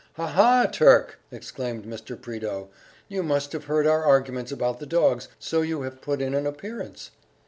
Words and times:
"Ha 0.15 0.25
ha, 0.25 0.65
Turk!" 0.65 1.19
exclaimed 1.29 1.85
Mr. 1.85 2.19
Prideaux, 2.19 2.69
"you 3.07 3.21
must 3.21 3.51
have 3.51 3.65
heard 3.65 3.85
our 3.85 4.03
arguments 4.03 4.51
about 4.51 4.79
the 4.79 4.87
dogs, 4.87 5.27
so 5.37 5.61
you 5.61 5.83
have 5.83 6.01
put 6.01 6.23
in 6.23 6.33
an 6.33 6.47
appearance." 6.47 7.11